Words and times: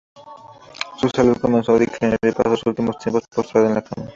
Su 0.97 1.09
salud 1.09 1.37
comenzó 1.37 1.75
a 1.75 1.77
declinar 1.77 2.17
y 2.23 2.31
pasó 2.31 2.55
sus 2.55 2.65
últimos 2.65 2.97
tiempos 2.97 3.21
postrada 3.31 3.67
en 3.69 3.75
la 3.75 3.83
cama. 3.83 4.09